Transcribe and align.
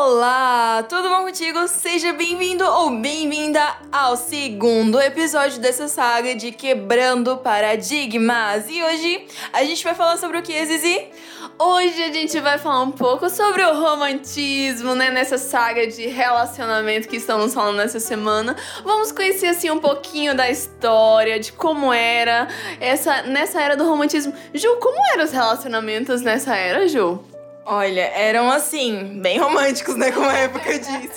Olá, 0.00 0.84
tudo 0.88 1.08
bom 1.08 1.24
contigo? 1.24 1.66
Seja 1.66 2.12
bem-vindo 2.12 2.64
ou 2.64 2.88
bem-vinda 3.00 3.60
ao 3.90 4.16
segundo 4.16 5.00
episódio 5.00 5.60
dessa 5.60 5.88
saga 5.88 6.36
de 6.36 6.52
Quebrando 6.52 7.36
Paradigmas. 7.38 8.66
E 8.68 8.80
hoje 8.80 9.26
a 9.52 9.64
gente 9.64 9.82
vai 9.82 9.96
falar 9.96 10.16
sobre 10.16 10.38
o 10.38 10.42
que, 10.42 10.64
Zizi? 10.66 11.08
Hoje 11.58 12.00
a 12.00 12.12
gente 12.12 12.38
vai 12.38 12.58
falar 12.58 12.82
um 12.82 12.92
pouco 12.92 13.28
sobre 13.28 13.60
o 13.64 13.74
romantismo, 13.74 14.94
né? 14.94 15.10
Nessa 15.10 15.36
saga 15.36 15.84
de 15.88 16.06
relacionamento 16.06 17.08
que 17.08 17.16
estamos 17.16 17.52
falando 17.52 17.78
nessa 17.78 17.98
semana. 17.98 18.54
Vamos 18.84 19.10
conhecer 19.10 19.48
assim 19.48 19.68
um 19.68 19.80
pouquinho 19.80 20.32
da 20.32 20.48
história, 20.48 21.40
de 21.40 21.52
como 21.52 21.92
era 21.92 22.46
essa 22.78 23.22
nessa 23.22 23.60
era 23.60 23.76
do 23.76 23.84
romantismo. 23.84 24.32
Ju, 24.54 24.76
como 24.76 24.96
eram 25.12 25.24
os 25.24 25.32
relacionamentos 25.32 26.22
nessa 26.22 26.54
era, 26.54 26.86
Ju? 26.86 27.20
Olha, 27.70 28.10
eram 28.14 28.50
assim, 28.50 29.20
bem 29.20 29.36
românticos, 29.36 29.94
né? 29.94 30.10
Como 30.10 30.24
a 30.24 30.32
época 30.32 30.78
diz. 30.78 31.10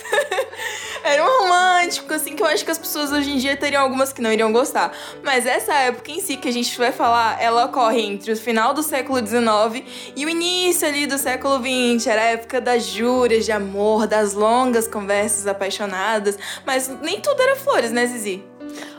eram 1.02 1.26
românticos, 1.26 2.12
assim, 2.12 2.36
que 2.36 2.44
eu 2.44 2.46
acho 2.46 2.66
que 2.66 2.72
as 2.72 2.78
pessoas 2.78 3.10
hoje 3.10 3.32
em 3.32 3.38
dia 3.38 3.56
teriam 3.56 3.82
algumas 3.82 4.12
que 4.12 4.22
não 4.22 4.30
iriam 4.34 4.52
gostar. 4.52 4.92
Mas 5.24 5.46
essa 5.46 5.74
época 5.74 6.12
em 6.12 6.20
si 6.20 6.36
que 6.36 6.50
a 6.50 6.52
gente 6.52 6.78
vai 6.78 6.92
falar, 6.92 7.42
ela 7.42 7.68
ocorre 7.68 8.02
entre 8.02 8.34
o 8.34 8.36
final 8.36 8.74
do 8.74 8.84
século 8.84 9.26
XIX 9.26 9.82
e 10.14 10.26
o 10.26 10.30
início 10.30 10.86
ali 10.86 11.08
do 11.08 11.18
século 11.18 11.58
XX. 11.58 12.06
Era 12.08 12.22
a 12.22 12.26
época 12.26 12.60
das 12.60 12.84
juras 12.84 13.46
de 13.46 13.54
amor, 13.54 14.06
das 14.06 14.34
longas 14.34 14.90
conversas 14.90 15.48
apaixonadas. 15.48 16.38
Mas 16.66 16.90
nem 17.02 17.22
tudo 17.22 17.42
era 17.42 17.56
flores, 17.56 17.94
né, 17.94 18.06
Zizi? 18.08 18.51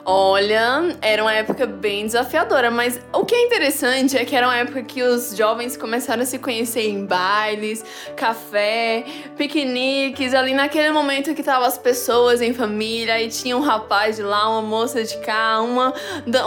Olha, 0.04 0.96
era 1.00 1.22
uma 1.22 1.32
época 1.32 1.64
bem 1.64 2.06
desafiadora, 2.06 2.72
mas 2.72 3.00
o 3.12 3.24
que 3.24 3.36
é 3.36 3.46
interessante 3.46 4.16
é 4.16 4.24
que 4.24 4.34
era 4.34 4.48
uma 4.48 4.56
época 4.56 4.82
que 4.82 5.00
os 5.00 5.36
jovens 5.36 5.76
começaram 5.76 6.22
a 6.22 6.26
se 6.26 6.40
conhecer 6.40 6.88
em 6.88 7.06
bailes, 7.06 7.84
café, 8.16 9.04
piqueniques, 9.36 10.34
ali 10.34 10.54
naquele 10.54 10.90
momento 10.90 11.32
que 11.34 11.42
tava 11.42 11.66
as 11.66 11.78
pessoas 11.78 12.42
em 12.42 12.52
família 12.52 13.22
e 13.22 13.28
tinha 13.28 13.56
um 13.56 13.60
rapaz 13.60 14.16
de 14.16 14.22
lá, 14.22 14.48
uma 14.48 14.62
moça 14.62 15.04
de 15.04 15.16
cá, 15.18 15.60
uma 15.60 15.94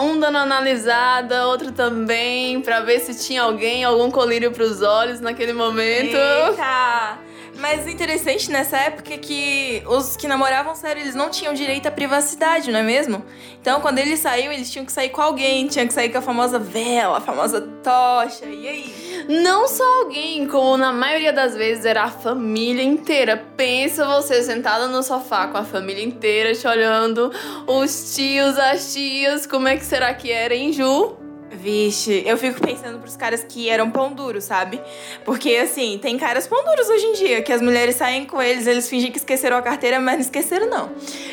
um 0.01 0.19
dando 0.19 0.37
analisada, 0.37 1.47
outro 1.47 1.71
também, 1.71 2.59
para 2.59 2.81
ver 2.81 2.99
se 2.99 3.25
tinha 3.25 3.43
alguém, 3.43 3.85
algum 3.85 4.11
colírio 4.11 4.51
para 4.51 4.65
os 4.65 4.81
olhos 4.81 5.21
naquele 5.21 5.53
momento. 5.53 6.17
Eita! 6.17 7.34
Mas 7.57 7.87
interessante 7.87 8.51
nessa 8.51 8.77
época 8.77 9.13
é 9.13 9.17
que 9.17 9.81
os 9.87 10.17
que 10.17 10.27
namoravam 10.27 10.75
sério, 10.75 11.01
eles 11.01 11.15
não 11.15 11.29
tinham 11.29 11.53
direito 11.53 11.87
à 11.87 11.91
privacidade, 11.91 12.71
não 12.71 12.79
é 12.79 12.83
mesmo? 12.83 13.23
Então, 13.61 13.79
quando 13.81 13.97
eles 13.99 14.19
saíam, 14.19 14.51
eles 14.51 14.71
tinham 14.71 14.85
que 14.85 14.91
sair 14.91 15.09
com 15.09 15.21
alguém, 15.21 15.67
tinham 15.67 15.87
que 15.87 15.93
sair 15.93 16.09
com 16.09 16.17
a 16.17 16.21
famosa 16.21 16.59
vela, 16.59 17.17
a 17.17 17.21
famosa 17.21 17.61
tocha, 17.61 18.45
e 18.45 18.67
aí? 18.67 19.25
Não 19.27 19.67
só 19.67 19.83
alguém, 20.01 20.45
como 20.47 20.77
na 20.77 20.93
maioria 20.93 21.33
das 21.33 21.55
vezes 21.55 21.85
era 21.85 22.03
a 22.03 22.11
família 22.11 22.83
inteira. 22.83 23.37
Pensa 23.57 24.05
você 24.05 24.43
sentada 24.43 24.87
no 24.87 25.01
sofá 25.01 25.47
com 25.47 25.57
a 25.57 25.63
família 25.63 26.03
inteira 26.03 26.53
te 26.53 26.67
olhando, 26.67 27.31
os 27.65 28.15
tios, 28.15 28.57
as 28.59 28.93
tias, 28.93 29.47
como 29.47 29.67
é 29.67 29.77
que 29.77 29.85
será 29.85 30.13
que 30.13 30.31
era, 30.31 30.53
hein, 30.53 30.71
Ju? 30.71 31.24
Vixe, 31.65 32.21
eu 32.27 32.37
fico 32.37 32.61
pensando 32.61 32.99
pros 32.99 33.17
caras 33.17 33.43
que 33.43 33.67
eram 33.67 33.89
pão 33.89 34.13
duro, 34.13 34.39
sabe? 34.39 34.79
Porque, 35.23 35.55
assim, 35.55 35.97
tem 35.99 36.15
caras 36.15 36.45
pão 36.45 36.63
duros 36.63 36.87
hoje 36.87 37.05
em 37.07 37.13
dia, 37.13 37.41
que 37.41 37.51
as 37.51 37.59
mulheres 37.59 37.95
saem 37.95 38.23
com 38.23 38.39
eles, 38.39 38.67
eles 38.67 38.87
fingem 38.87 39.11
que 39.11 39.17
esqueceram 39.17 39.57
a 39.57 39.63
carteira, 39.63 39.99
mas 39.99 40.13
não 40.13 40.21
esqueceram, 40.21 40.69
não. 40.69 40.91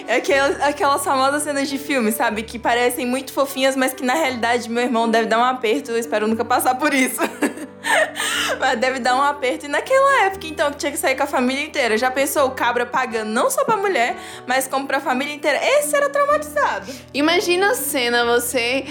É 0.09 0.17
aquelas, 0.17 0.59
aquelas 0.63 1.05
famosas 1.05 1.43
cenas 1.43 1.69
de 1.69 1.77
filme, 1.77 2.11
sabe? 2.11 2.45
Que 2.45 2.59
parecem 2.59 3.05
muito 3.05 3.31
fofinhas, 3.31 3.77
mas 3.77 3.93
que 3.93 4.03
na 4.03 4.15
realidade 4.15 4.71
meu 4.71 4.83
irmão 4.83 5.07
deve 5.07 5.27
dar 5.27 5.39
um 5.39 5.45
aperto, 5.45 5.91
eu 5.91 5.99
espero 5.99 6.27
nunca 6.27 6.47
passar 6.47 6.77
por 6.77 6.95
isso. 6.95 7.21
Mas 8.59 8.79
deve 8.79 8.99
dar 8.99 9.17
um 9.17 9.23
aperto. 9.23 9.67
E 9.67 9.69
naquela 9.69 10.25
época, 10.25 10.47
então, 10.47 10.71
que 10.71 10.79
tinha 10.79 10.93
que 10.93 10.99
sair 10.99 11.17
com 11.17 11.23
a 11.23 11.27
família 11.27 11.65
inteira. 11.65 11.97
Já 11.97 12.11
pensou 12.11 12.47
o 12.47 12.51
cabra 12.51 12.87
pagando 12.87 13.31
não 13.31 13.51
só 13.51 13.65
pra 13.65 13.77
mulher, 13.77 14.17
mas 14.47 14.67
como 14.67 14.87
pra 14.87 15.01
família 15.01 15.35
inteira? 15.35 15.59
Esse 15.63 15.95
era 15.97 16.09
traumatizado. 16.09 16.93
Imagina 17.13 17.71
a 17.71 17.75
cena, 17.75 18.25
você, 18.25 18.85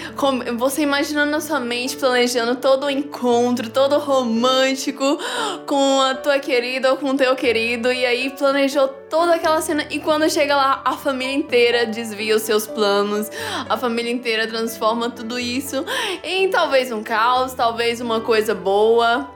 você 0.57 0.81
imaginando 0.81 1.31
na 1.31 1.41
sua 1.41 1.59
mente, 1.59 1.97
planejando 1.97 2.55
todo 2.55 2.85
o 2.85 2.89
encontro, 2.89 3.69
todo 3.69 3.97
romântico 3.99 5.19
com 5.65 6.01
a 6.01 6.15
tua 6.15 6.39
querida 6.39 6.91
ou 6.91 6.97
com 6.97 7.09
o 7.11 7.17
teu 7.17 7.35
querido. 7.35 7.91
E 7.91 8.05
aí 8.05 8.29
planejou 8.31 8.87
toda 8.87 9.35
aquela 9.35 9.61
cena. 9.61 9.85
E 9.89 9.99
quando 9.99 10.29
chega 10.29 10.55
lá, 10.55 10.81
a 10.85 10.93
família 10.93 11.35
inteira 11.35 11.85
desvia 11.85 12.35
os 12.35 12.43
seus 12.43 12.65
planos. 12.65 13.29
A 13.69 13.77
família 13.77 14.11
inteira 14.11 14.47
transforma 14.47 15.09
tudo 15.09 15.39
isso 15.39 15.85
em 16.23 16.49
talvez 16.49 16.91
um 16.91 17.03
caos, 17.03 17.53
talvez 17.53 17.99
uma 18.01 18.21
coisa 18.21 18.55
boa 18.55 19.29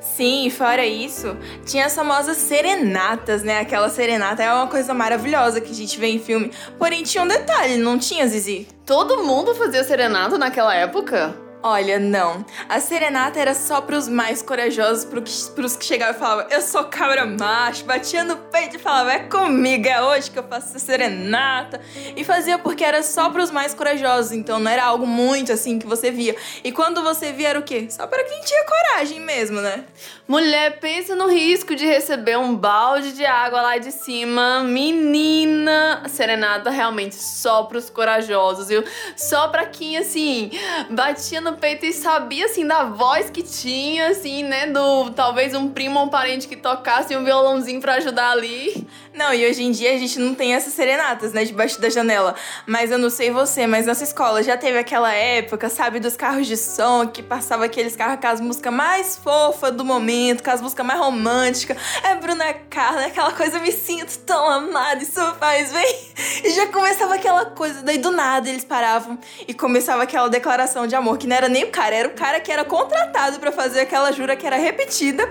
Sim, 0.00 0.48
fora 0.50 0.86
isso, 0.86 1.36
tinha 1.66 1.86
as 1.86 1.94
famosas 1.94 2.36
serenatas, 2.36 3.42
né? 3.42 3.60
Aquela 3.60 3.88
serenata 3.88 4.42
é 4.42 4.52
uma 4.52 4.68
coisa 4.68 4.94
maravilhosa 4.94 5.60
que 5.60 5.72
a 5.72 5.74
gente 5.74 5.98
vê 5.98 6.08
em 6.08 6.20
filme. 6.20 6.52
Porém, 6.78 7.02
tinha 7.02 7.24
um 7.24 7.28
detalhe, 7.28 7.76
não 7.76 7.98
tinha, 7.98 8.26
Zizi? 8.26 8.68
Todo 8.86 9.24
mundo 9.24 9.54
fazia 9.54 9.82
serenata 9.82 10.38
naquela 10.38 10.74
época? 10.74 11.47
Olha, 11.60 11.98
não. 11.98 12.44
A 12.68 12.78
serenata 12.78 13.40
era 13.40 13.52
só 13.52 13.80
pros 13.80 14.06
mais 14.06 14.40
corajosos, 14.40 15.04
pros, 15.04 15.76
que 15.76 15.84
chegavam 15.84 16.14
e 16.14 16.18
falavam, 16.18 16.46
eu 16.50 16.60
sou 16.62 16.84
cabra 16.84 17.26
macho, 17.26 17.84
batia 17.84 18.22
no 18.22 18.36
peito 18.36 18.76
e 18.76 18.78
falava, 18.78 19.12
é 19.12 19.18
comigo, 19.20 19.88
é 19.88 20.00
hoje 20.00 20.30
que 20.30 20.38
eu 20.38 20.44
faço 20.44 20.68
essa 20.68 20.78
serenata. 20.78 21.80
E 22.16 22.22
fazia 22.22 22.58
porque 22.58 22.84
era 22.84 23.02
só 23.02 23.28
pros 23.30 23.50
mais 23.50 23.74
corajosos, 23.74 24.30
então 24.30 24.60
não 24.60 24.70
era 24.70 24.84
algo 24.84 25.04
muito 25.04 25.52
assim 25.52 25.80
que 25.80 25.86
você 25.86 26.12
via. 26.12 26.36
E 26.62 26.70
quando 26.70 27.02
você 27.02 27.32
via 27.32 27.48
era 27.48 27.58
o 27.58 27.64
quê? 27.64 27.88
Só 27.90 28.06
para 28.06 28.22
quem 28.22 28.40
tinha 28.42 28.64
coragem 28.64 29.20
mesmo, 29.20 29.60
né? 29.60 29.84
Mulher, 30.28 30.78
pensa 30.78 31.16
no 31.16 31.26
risco 31.26 31.74
de 31.74 31.84
receber 31.86 32.38
um 32.38 32.54
balde 32.54 33.12
de 33.12 33.24
água 33.24 33.62
lá 33.62 33.78
de 33.78 33.90
cima. 33.90 34.62
Menina, 34.62 36.04
serenata 36.06 36.70
realmente 36.70 37.16
só 37.16 37.64
pros 37.64 37.90
corajosos, 37.90 38.68
viu? 38.68 38.84
Só 39.16 39.48
pra 39.48 39.66
quem, 39.66 39.96
assim, 39.96 40.50
batia 40.90 41.40
no 41.40 41.47
no 41.50 41.56
peito 41.56 41.86
e 41.86 41.92
sabia, 41.92 42.46
assim, 42.46 42.66
da 42.66 42.84
voz 42.84 43.30
que 43.30 43.42
tinha, 43.42 44.08
assim, 44.08 44.44
né? 44.44 44.66
Do 44.66 45.10
talvez 45.10 45.54
um 45.54 45.70
primo 45.70 45.98
ou 45.98 46.06
um 46.06 46.08
parente 46.08 46.46
que 46.46 46.56
tocasse 46.56 47.16
um 47.16 47.24
violãozinho 47.24 47.80
para 47.80 47.94
ajudar 47.94 48.30
ali. 48.30 48.86
Não, 49.14 49.34
e 49.34 49.48
hoje 49.48 49.64
em 49.64 49.72
dia 49.72 49.94
a 49.94 49.98
gente 49.98 50.18
não 50.18 50.34
tem 50.34 50.54
essas 50.54 50.72
serenatas, 50.74 51.32
né, 51.32 51.44
debaixo 51.44 51.80
da 51.80 51.88
janela. 51.90 52.36
Mas 52.66 52.90
eu 52.90 52.98
não 52.98 53.10
sei 53.10 53.30
você, 53.30 53.66
mas 53.66 53.86
nossa 53.86 54.04
escola 54.04 54.42
já 54.42 54.56
teve 54.56 54.78
aquela 54.78 55.12
época, 55.12 55.68
sabe, 55.68 55.98
dos 55.98 56.16
carros 56.16 56.46
de 56.46 56.56
som, 56.56 57.06
que 57.06 57.22
passava 57.22 57.64
aqueles 57.64 57.96
carros 57.96 58.20
com 58.20 58.26
as 58.28 58.40
músicas 58.40 58.72
mais 58.72 59.16
fofas 59.16 59.72
do 59.72 59.84
momento, 59.84 60.44
com 60.44 60.50
as 60.50 60.60
músicas 60.60 60.86
mais 60.86 61.00
românticas. 61.00 61.76
É 62.04 62.14
Bruna 62.14 62.54
Carla, 62.70 63.06
aquela 63.06 63.32
coisa, 63.32 63.58
me 63.58 63.72
sinto 63.72 64.18
tão 64.18 64.48
amada, 64.48 65.02
isso 65.02 65.20
faz 65.34 65.72
bem. 65.72 65.98
E 66.44 66.50
já 66.50 66.66
começava 66.66 67.14
aquela 67.14 67.46
coisa, 67.46 67.82
daí 67.82 67.98
do 67.98 68.10
nada 68.10 68.48
eles 68.48 68.64
paravam 68.64 69.18
e 69.46 69.54
começava 69.54 70.02
aquela 70.04 70.28
declaração 70.28 70.86
de 70.86 70.94
amor, 70.94 71.18
que 71.18 71.26
não 71.26 71.34
era 71.38 71.48
nem 71.48 71.64
o 71.64 71.70
cara, 71.70 71.94
era 71.94 72.08
o 72.08 72.12
cara 72.12 72.40
que 72.40 72.50
era 72.50 72.64
contratado 72.64 73.38
para 73.38 73.52
fazer 73.52 73.80
aquela 73.80 74.12
jura 74.12 74.36
que 74.36 74.46
era 74.46 74.56
repetida. 74.56 75.28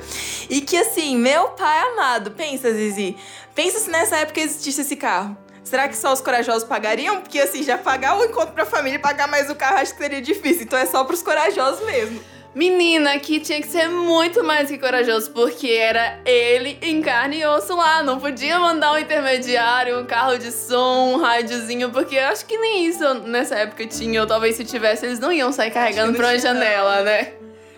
E 0.50 0.62
que 0.62 0.78
assim, 0.78 1.18
meu 1.18 1.50
pai 1.50 1.80
amado, 1.92 2.32
pensa, 2.32 2.72
Zizi, 2.74 3.18
pensa 3.54 3.80
se 3.80 3.90
nessa 3.90 4.16
época 4.16 4.40
existisse 4.40 4.82
esse 4.82 4.96
carro. 4.96 5.38
Será 5.64 5.88
que 5.90 5.98
só 5.98 6.14
os 6.14 6.22
corajosos 6.22 6.64
pagariam? 6.64 7.20
Porque 7.20 7.40
assim, 7.40 7.62
já 7.62 7.78
pagar 7.78 8.18
o 8.18 8.24
encontro 8.24 8.54
pra 8.54 8.66
família 8.66 8.98
e 8.98 9.02
pagar 9.02 9.28
mais 9.28 9.50
o 9.50 9.56
carro 9.56 9.80
acho 9.80 9.94
que 9.94 10.02
seria 10.02 10.22
difícil. 10.22 10.64
Então 10.64 10.80
é 10.80 10.86
só 10.86 11.04
pros 11.04 11.22
corajosos 11.22 11.86
mesmo. 11.86 12.22
Menina, 12.58 13.20
que 13.20 13.40
tinha 13.40 13.62
que 13.62 13.68
ser 13.68 13.88
muito 13.88 14.44
mais 14.44 14.68
que 14.68 14.80
corajoso, 14.80 15.30
porque 15.30 15.68
era 15.68 16.20
ele 16.26 16.80
em 16.82 17.04
carne 17.04 17.38
e 17.38 17.46
osso 17.46 17.76
lá. 17.76 18.02
Não 18.02 18.20
podia 18.20 18.58
mandar 18.58 18.94
um 18.94 18.98
intermediário, 18.98 20.00
um 20.00 20.06
carro 20.08 20.40
de 20.40 20.52
som, 20.52 21.14
um 21.14 21.18
rádiozinho, 21.18 21.92
porque 21.92 22.18
acho 22.18 22.48
que 22.48 22.58
nem 22.58 22.88
isso 22.88 23.14
nessa 23.26 23.54
época 23.58 23.86
tinha, 23.86 24.22
ou 24.22 24.26
talvez 24.26 24.56
se 24.56 24.66
tivesse, 24.66 25.06
eles 25.06 25.20
não 25.20 25.32
iam 25.32 25.52
sair 25.52 25.70
carregando 25.70 26.18
pra 26.18 26.30
uma 26.30 26.40
janela, 26.40 27.04
né? 27.04 27.34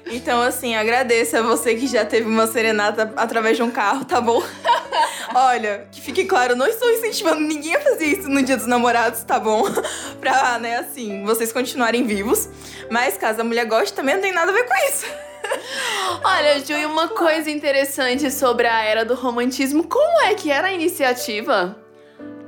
Então, 0.10 0.42
assim, 0.42 0.74
agradeço 0.78 1.36
a 1.36 1.42
você 1.42 1.76
que 1.76 1.86
já 1.86 2.06
teve 2.06 2.30
uma 2.30 2.48
serenata 2.48 3.14
através 3.18 3.58
de 3.58 3.64
um 3.64 3.70
carro, 3.70 4.06
tá 4.06 4.22
bom? 4.22 4.42
Olha, 5.34 5.88
que 5.92 6.02
fique 6.02 6.26
claro, 6.26 6.56
não 6.56 6.66
estou 6.66 6.90
incentivando 6.92 7.42
ninguém 7.42 7.76
a 7.76 7.82
fazer 7.82 8.06
isso 8.06 8.30
no 8.30 8.42
dia 8.42 8.58
dos 8.58 8.66
namorados, 8.66 9.24
tá 9.24 9.40
bom? 9.40 9.64
pra, 10.20 10.58
né, 10.60 10.78
assim, 10.78 11.24
vocês 11.24 11.52
continuarem 11.52 12.06
vivos. 12.06 12.50
Mas 12.90 13.18
caso 13.18 13.42
a 13.42 13.44
mulher 13.44 13.66
goste, 13.66 13.94
também 13.94 14.16
não 14.16 14.22
tem 14.22 14.32
nada 14.32 14.52
a 14.52 14.54
ver 14.54 14.66
com 14.66 14.74
isso. 14.90 15.06
Olha, 16.24 16.60
Ju, 16.60 16.74
e 16.74 16.86
uma 16.86 17.08
coisa 17.10 17.50
interessante 17.50 18.30
sobre 18.32 18.68
a 18.68 18.84
era 18.84 19.06
do 19.06 19.16
romantismo, 19.16 19.84
como 19.84 20.22
é 20.22 20.34
que 20.34 20.52
era 20.52 20.68
a 20.68 20.72
iniciativa? 20.72 21.78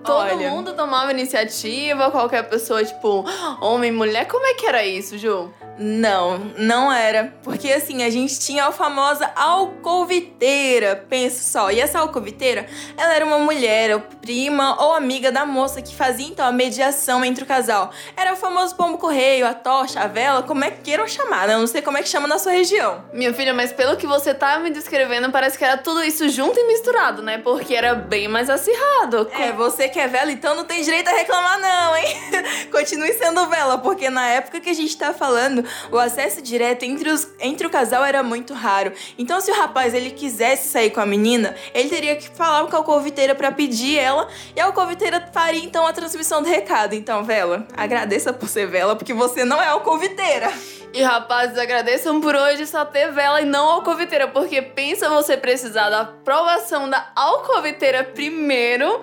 Todo 0.03 0.17
Olha, 0.17 0.49
mundo 0.49 0.73
tomava 0.73 1.11
iniciativa, 1.11 2.09
qualquer 2.09 2.49
pessoa, 2.49 2.83
tipo, 2.83 3.23
homem, 3.61 3.91
mulher, 3.91 4.25
como 4.25 4.45
é 4.47 4.55
que 4.55 4.65
era 4.65 4.83
isso, 4.83 5.17
Ju? 5.17 5.53
Não, 5.83 6.37
não 6.59 6.93
era. 6.93 7.33
Porque 7.43 7.71
assim, 7.71 8.03
a 8.03 8.09
gente 8.11 8.39
tinha 8.39 8.65
a 8.65 8.71
famosa 8.71 9.31
alcoviteira. 9.35 11.03
Pensa 11.09 11.41
só. 11.41 11.71
E 11.71 11.79
essa 11.79 11.99
alcoviteira, 11.99 12.67
ela 12.95 13.15
era 13.15 13.25
uma 13.25 13.39
mulher, 13.39 13.95
ou 13.95 14.01
prima 14.21 14.79
ou 14.79 14.93
amiga 14.93 15.31
da 15.31 15.43
moça 15.43 15.81
que 15.81 15.95
fazia 15.95 16.27
então 16.27 16.45
a 16.45 16.51
mediação 16.51 17.25
entre 17.25 17.43
o 17.43 17.47
casal. 17.47 17.91
Era 18.15 18.33
o 18.33 18.35
famoso 18.35 18.75
pombo 18.75 18.99
correio, 18.99 19.47
a 19.47 19.55
tocha, 19.55 19.99
a 19.99 20.07
vela, 20.07 20.43
como 20.43 20.63
é 20.63 20.69
que 20.69 20.81
queiram 20.81 21.07
chamar, 21.07 21.47
né? 21.47 21.55
Eu 21.55 21.59
não 21.59 21.67
sei 21.67 21.81
como 21.81 21.97
é 21.97 22.03
que 22.03 22.09
chama 22.09 22.27
na 22.27 22.37
sua 22.37 22.51
região. 22.51 23.03
Minha 23.11 23.33
filha, 23.33 23.53
mas 23.53 23.73
pelo 23.73 23.97
que 23.97 24.05
você 24.05 24.35
tá 24.35 24.59
me 24.59 24.69
descrevendo, 24.69 25.31
parece 25.31 25.57
que 25.57 25.63
era 25.63 25.77
tudo 25.77 26.03
isso 26.03 26.29
junto 26.29 26.59
e 26.59 26.67
misturado, 26.67 27.23
né? 27.23 27.39
Porque 27.39 27.73
era 27.73 27.95
bem 27.95 28.27
mais 28.27 28.51
acirrado. 28.51 29.27
É, 29.33 29.51
você 29.51 29.89
que 29.89 29.99
é 29.99 30.07
vela, 30.07 30.31
então 30.31 30.55
não 30.55 30.63
tem 30.63 30.83
direito 30.83 31.07
a 31.07 31.13
reclamar, 31.13 31.59
não, 31.59 31.97
hein? 31.97 32.05
Continue 32.71 33.13
sendo 33.13 33.49
vela, 33.49 33.79
porque 33.79 34.11
na 34.11 34.27
época 34.27 34.59
que 34.59 34.69
a 34.69 34.73
gente 34.73 34.95
tá 34.95 35.11
falando, 35.11 35.65
o 35.91 35.97
acesso 35.97 36.41
direto 36.41 36.83
entre, 36.83 37.09
os, 37.09 37.27
entre 37.39 37.67
o 37.67 37.69
casal 37.69 38.03
era 38.03 38.23
muito 38.23 38.53
raro. 38.53 38.91
Então, 39.17 39.39
se 39.41 39.51
o 39.51 39.55
rapaz 39.55 39.93
ele 39.93 40.11
quisesse 40.11 40.69
sair 40.69 40.91
com 40.91 40.99
a 40.99 41.05
menina, 41.05 41.55
ele 41.73 41.89
teria 41.89 42.15
que 42.15 42.29
falar 42.29 42.67
com 42.67 42.75
a 42.75 42.79
alcoviteira 42.79 43.35
para 43.35 43.51
pedir 43.51 43.97
ela 43.97 44.27
e 44.55 44.59
a 44.59 44.65
alcoviteira 44.65 45.29
faria 45.33 45.63
então 45.63 45.85
a 45.85 45.93
transmissão 45.93 46.41
do 46.41 46.49
recado. 46.49 46.93
Então, 46.93 47.23
vela, 47.23 47.67
agradeça 47.75 48.33
por 48.33 48.49
ser 48.49 48.67
vela, 48.67 48.95
porque 48.95 49.13
você 49.13 49.43
não 49.43 49.61
é 49.61 49.67
alcoviteira. 49.67 50.51
E 50.93 51.01
rapazes, 51.01 51.57
agradeçam 51.57 52.19
por 52.19 52.35
hoje 52.35 52.65
só 52.65 52.83
ter 52.83 53.11
vela 53.13 53.41
e 53.41 53.45
não 53.45 53.65
alcoviteira, 53.65 54.27
porque 54.27 54.61
pensa 54.61 55.09
você 55.09 55.37
precisar 55.37 55.89
da 55.89 56.01
aprovação 56.01 56.89
da 56.89 57.11
alcoviteira 57.15 58.03
primeiro 58.03 59.01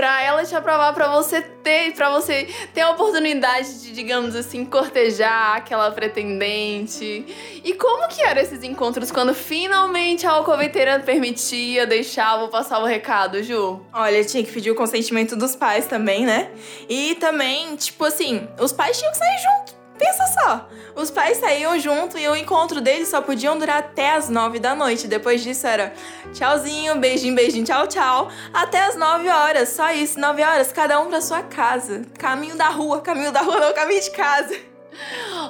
para 0.00 0.22
ela 0.22 0.42
te 0.42 0.56
aprovar 0.56 0.94
para 0.94 1.08
você 1.08 1.42
ter, 1.42 1.92
para 1.92 2.08
você 2.08 2.48
ter 2.72 2.80
a 2.80 2.90
oportunidade 2.92 3.82
de, 3.82 3.92
digamos 3.92 4.34
assim, 4.34 4.64
cortejar 4.64 5.56
aquela 5.56 5.90
pretendente. 5.90 7.26
E 7.62 7.74
como 7.74 8.08
que 8.08 8.22
eram 8.22 8.40
esses 8.40 8.62
encontros 8.62 9.12
quando 9.12 9.34
finalmente 9.34 10.26
a 10.26 10.30
alcoviteira 10.30 11.00
permitia, 11.00 11.86
deixava, 11.86 12.48
passava 12.48 12.84
o 12.84 12.86
recado, 12.86 13.42
Ju? 13.42 13.82
Olha, 13.92 14.24
tinha 14.24 14.42
que 14.42 14.50
pedir 14.50 14.70
o 14.70 14.74
consentimento 14.74 15.36
dos 15.36 15.54
pais 15.54 15.86
também, 15.86 16.24
né? 16.24 16.50
E 16.88 17.16
também, 17.16 17.76
tipo 17.76 18.02
assim, 18.06 18.48
os 18.58 18.72
pais 18.72 18.98
tinham 18.98 19.12
que 19.12 19.18
sair 19.18 19.38
junto 19.38 19.79
Pensa 20.00 20.26
só, 20.28 20.68
os 20.96 21.10
pais 21.10 21.36
saíam 21.36 21.78
junto 21.78 22.16
e 22.16 22.26
o 22.26 22.34
encontro 22.34 22.80
deles 22.80 23.08
só 23.08 23.20
podiam 23.20 23.58
durar 23.58 23.80
até 23.80 24.12
as 24.12 24.30
nove 24.30 24.58
da 24.58 24.74
noite. 24.74 25.06
Depois 25.06 25.42
disso 25.42 25.66
era 25.66 25.92
tchauzinho, 26.32 26.96
beijinho, 26.98 27.34
beijinho, 27.34 27.66
tchau, 27.66 27.86
tchau. 27.86 28.30
Até 28.50 28.80
as 28.86 28.96
nove 28.96 29.28
horas, 29.28 29.68
só 29.68 29.92
isso, 29.92 30.18
nove 30.18 30.42
horas, 30.42 30.72
cada 30.72 30.98
um 31.00 31.10
pra 31.10 31.20
sua 31.20 31.42
casa. 31.42 32.00
Caminho 32.18 32.56
da 32.56 32.70
rua, 32.70 33.02
caminho 33.02 33.30
da 33.30 33.42
rua 33.42 33.60
não, 33.60 33.74
caminho 33.74 34.00
de 34.00 34.10
casa. 34.12 34.56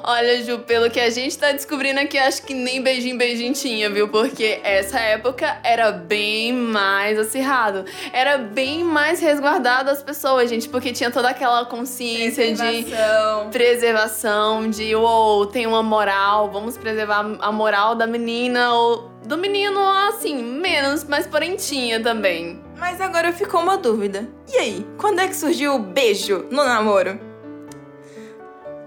Olha, 0.03 0.43
Ju, 0.43 0.61
pelo 0.61 0.91
que 0.91 0.99
a 0.99 1.11
gente 1.11 1.37
tá 1.37 1.53
descobrindo 1.53 2.01
aqui, 2.01 2.19
acho 2.19 2.43
que 2.43 2.55
nem 2.55 2.83
beijinho, 2.83 3.19
beijinho 3.19 3.53
tinha, 3.53 3.91
viu? 3.91 4.09
Porque 4.09 4.61
essa 4.65 4.99
época 4.99 5.59
era 5.63 5.93
bem 5.93 6.53
mais 6.53 7.19
acirrado. 7.19 7.85
Era 8.13 8.39
bem 8.39 8.83
mais 8.83 9.21
resguardado 9.21 9.91
as 9.91 10.03
pessoas, 10.03 10.49
gente, 10.49 10.69
porque 10.69 10.93
tinha 10.93 11.11
toda 11.11 11.29
aquela 11.29 11.65
consciência 11.67 12.45
preservação. 12.47 13.45
de 13.45 13.51
preservação, 13.51 14.71
de, 14.71 14.95
uou, 14.95 15.47
tem 15.47 15.67
uma 15.67 15.83
moral, 15.83 16.51
vamos 16.51 16.77
preservar 16.77 17.39
a 17.41 17.53
moral 17.53 17.95
da 17.95 18.07
menina 18.07 18.73
ou 18.73 19.11
do 19.25 19.37
menino, 19.37 19.81
assim, 20.09 20.43
menos, 20.43 21.05
mas 21.05 21.27
porém 21.27 21.57
tinha 21.57 22.03
também. 22.03 22.61
Mas 22.79 23.01
agora 23.01 23.33
ficou 23.33 23.61
uma 23.61 23.77
dúvida. 23.77 24.27
E 24.49 24.57
aí, 24.57 24.87
quando 24.97 25.21
é 25.21 25.29
que 25.29 25.37
surgiu 25.37 25.75
o 25.75 25.79
beijo 25.79 26.47
no 26.51 26.65
namoro? 26.65 27.30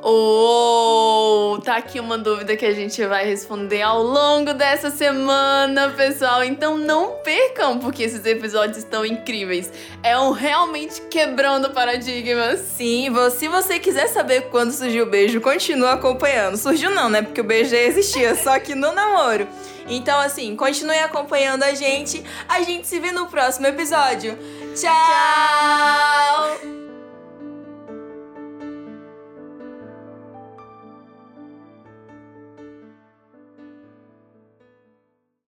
Ou 0.05 1.53
oh, 1.53 1.61
tá 1.61 1.77
aqui 1.77 1.97
uma 1.97 2.17
dúvida 2.17 2.57
que 2.57 2.65
a 2.65 2.73
gente 2.73 3.05
vai 3.05 3.25
responder 3.25 3.81
ao 3.81 4.03
longo 4.03 4.53
dessa 4.53 4.89
semana, 4.89 5.89
pessoal. 5.91 6.43
Então 6.43 6.77
não 6.77 7.11
percam, 7.23 7.79
porque 7.79 8.03
esses 8.03 8.25
episódios 8.25 8.79
estão 8.79 9.05
incríveis. 9.05 9.71
É 10.03 10.19
um 10.19 10.31
realmente 10.31 11.01
quebrando 11.03 11.69
paradigmas. 11.69 12.59
Sim, 12.59 13.13
se 13.31 13.47
você 13.47 13.79
quiser 13.79 14.07
saber 14.09 14.49
quando 14.49 14.73
surgiu 14.73 15.05
o 15.05 15.09
beijo, 15.09 15.39
continua 15.39 15.93
acompanhando. 15.93 16.57
Surgiu 16.57 16.91
não, 16.91 17.09
né? 17.09 17.21
Porque 17.21 17.39
o 17.39 17.45
beijo 17.45 17.71
já 17.71 17.79
existia, 17.79 18.35
só 18.43 18.59
que 18.59 18.75
no 18.75 18.91
namoro. 18.91 19.47
Então, 19.87 20.19
assim, 20.19 20.53
continue 20.57 20.99
acompanhando 20.99 21.63
a 21.63 21.73
gente. 21.73 22.21
A 22.49 22.61
gente 22.61 22.87
se 22.87 22.99
vê 22.99 23.13
no 23.13 23.27
próximo 23.27 23.67
episódio. 23.67 24.37
Tchau! 24.75 24.91
Tchau. 24.91 26.82